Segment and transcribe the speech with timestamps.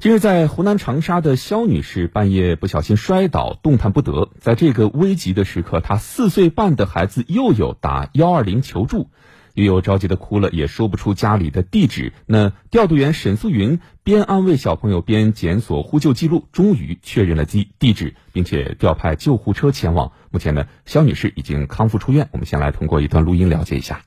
[0.00, 4.30] 近日，在湖南长沙的肖女士半夜不小心摔倒，动弹不得。
[4.38, 9.10] 在这个危急的时刻，她四岁半的孩子又有打幺二零求助，
[9.54, 12.12] 佑佑着急的哭了，也说不出家里的地址。
[12.26, 20.12] 那调度员沈素云边安慰小朋友边检索呼救记录，终于确认了地地址，并且调派救护车前往。
[20.30, 22.28] 目前呢，肖女士已经康复出院。
[22.30, 24.02] 我们先来通过一段录音了解一下。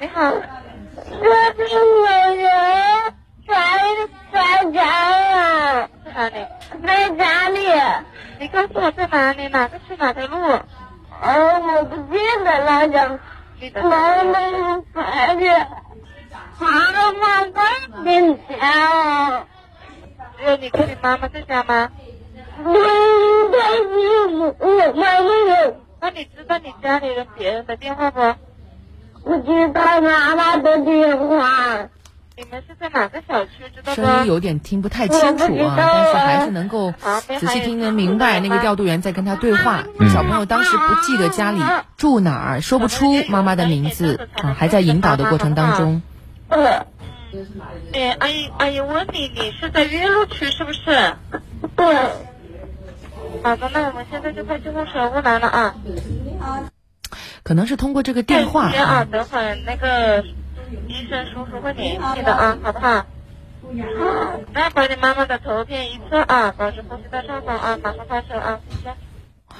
[0.00, 0.30] 你好，
[1.56, 2.75] 这是我人。
[4.66, 6.46] 在家啊，在哪里？
[6.84, 7.58] 在家里。
[8.38, 9.48] 你告诉我在哪里？
[9.48, 10.36] 哪个去哪条路？
[10.42, 10.62] 哦，
[11.22, 13.18] 我不记得了，讲。
[13.82, 15.66] 妈妈，快点！
[16.58, 16.68] 妈
[17.12, 17.64] 妈，快
[18.04, 19.46] 点讲。
[20.38, 21.90] 只有你跟你妈妈在家吗？
[22.58, 22.74] 嗯，
[23.52, 25.28] 在是我妈妈
[25.62, 25.76] 有。
[26.00, 28.20] 那你知道你家里人别人的电话不？
[29.24, 31.88] 我知道妈妈的电话。
[32.38, 33.50] 你们是在哪个小区？
[33.74, 36.92] 知道声音有点听不太清楚啊，但是还是能够
[37.40, 38.40] 仔细听得明白。
[38.40, 39.84] 那个调度员在跟他对话。
[40.12, 41.58] 小朋友当时不记得家里
[41.96, 46.02] 住哪儿，说不出妈妈的名字啊，还在引导的过程当中。
[46.50, 46.86] 呃，
[47.94, 51.14] 哎，阿姨，阿姨问你，你是在岳麓区是不是？
[51.74, 51.96] 对。
[53.42, 55.74] 好的，那我们现在就派救护车过来了啊。
[57.42, 59.06] 可能是通过这个电话啊。
[59.10, 60.22] 等会儿那个。
[60.88, 62.88] 医生叔叔会联系的啊，好不好？
[62.96, 68.60] 好，来把你妈妈的图片一测啊，保持呼吸在上方啊，马上发射啊。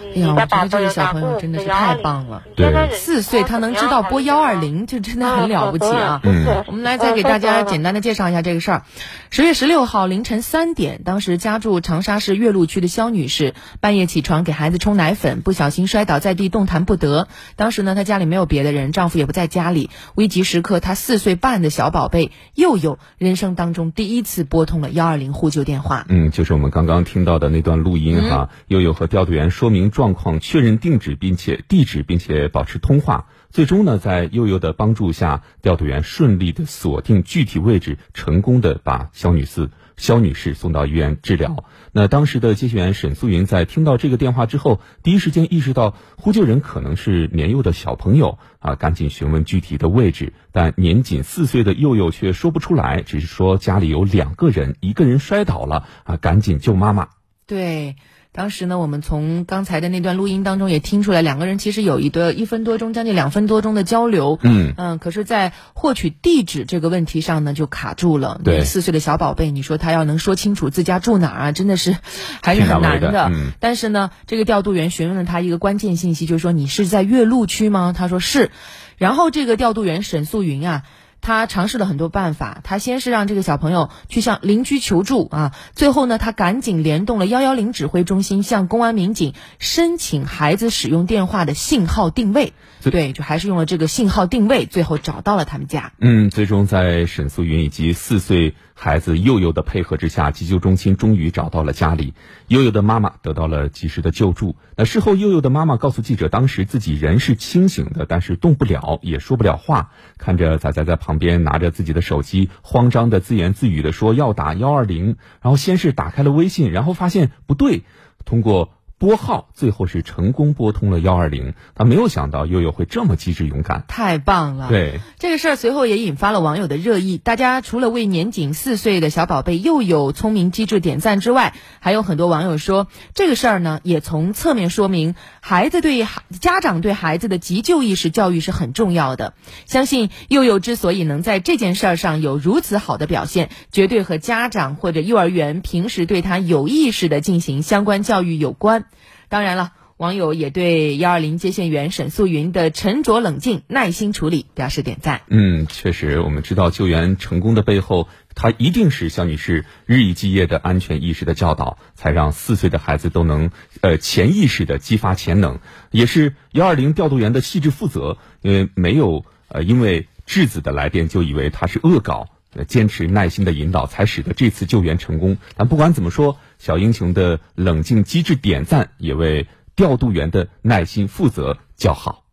[0.01, 2.43] 哎呀，我觉得这个小朋友真的是太棒了。
[2.57, 6.21] 对，四岁他能知道拨幺二零，就真的很了不起啊。
[6.23, 8.83] 嗯，我们来再给大家简单的介绍一下这个事儿。
[9.31, 17.29] 十月十六号凌晨三点，当时家住长沙市岳麓区的肖女士半夜起床给孩子冲奶粉，不小心摔倒在地，动弹不得。
[17.57, 19.91] 当时呢，她家里没有别的人，丈夫也不在家里。
[20.15, 26.05] 危急时刻，她四岁半的小宝贝佑佑人生当中第一次拨通了幺二零呼救电话。
[26.09, 28.51] 嗯，就是我们刚刚听到的那段录音哈。
[28.69, 29.86] 佑佑和调度员说明。
[29.91, 33.27] 状况确认定址，并且地址，并且保持通话。
[33.51, 41.65] 最终呢，在悠悠的帮助下，调度员顺利的锁定具体位置，成功的把肖女士肖女士送到医院治疗。
[41.93, 50.35] 那当时的接线员沈素云在听到这个电话之后，第一时间意识到呼救人可能是年幼的小朋友啊，赶紧询问具体的位置。
[50.53, 57.09] 但年仅四岁的佑佑却说不出来，只是说家里有两个人，一个人摔倒了啊，赶紧救妈妈。
[57.47, 57.97] 对。
[58.37, 64.39] 当时呢，我们从刚才的那段录音当中也听出来，两个人其实有一个一分多钟，将近两分多钟的交流。
[64.43, 68.39] 嗯嗯，可是，在获取地址这个问题上呢，就卡住了。
[68.45, 71.97] 对，四岁的小宝贝，你说他要能说清楚自家住哪儿啊，真的是
[72.43, 73.31] 还是很难的。
[73.33, 73.53] 嗯。
[73.59, 77.95] 但是呢，这个调度员询问了他一个关键信息，就是说你是在岳麓区吗？
[77.97, 78.51] 他说是。
[78.99, 80.83] 然后这个调度员沈素云啊。
[81.27, 92.53] 他尝试了很多办法，他先是让这个小朋友去向邻居求助啊，最后呢，他赶紧联动了幺幺零指挥中心，向公安民警申请孩子使用电话的信号定位。
[92.83, 95.93] 对，就还是用了这个信号定位，最后找到了他们家。
[95.99, 102.15] 嗯，最终在沈素云以及四岁孩子佑佑的配合之下，急救中心终于找到了家里，
[102.47, 104.55] 佑佑的妈妈得到了及时的救助。
[104.77, 117.83] 那事后，佑佑的妈妈告诉记者，当时自己人是清醒的，但是动不了，也说不了话，看着仔仔在旁边拿着自己的手机，慌张的自言自语的说要打幺二零，然后先是打开了微信，然后发现不对，
[118.25, 118.73] 通过。
[118.99, 124.69] 拨号最后是成功拨通了幺二零，他没有想到悠悠会这么机智勇敢，太棒了。
[124.71, 127.19] 对这个事儿，随后也引发了网友的热议。
[127.19, 139.35] 大家除了为年仅四岁的小宝贝又有聪明机智点赞之外，还有很多网友说，这个事儿呢，也从侧面说明孩子对孩家长对孩子的急救意识教育是很重要的。
[139.67, 148.87] 相信悠悠之所以能在这件事儿上有如此好的表现，绝对和家长或者幼儿园平时对他有意识的进行相关教育有关。
[149.29, 155.23] 当然了，网友也对幺二零接线员沈素云的沉着冷静、耐心处理表示点赞。
[155.29, 165.61] 嗯，确实，我们知道救援成功的背后，他一定是肖女士日以继夜的安全意识的教导，才让四岁的孩子都能呃潜意识的激发潜能，
[165.91, 172.29] 也是幺二零调度员的细致负责，因为没有呃因为质子的来电就以为他是恶搞。
[172.65, 175.37] 坚持耐心的引导，才使得这次救援成功。
[175.57, 182.26] 但不管怎么说，小英雄的冷静机智点赞，也为调度员的耐心负责叫好。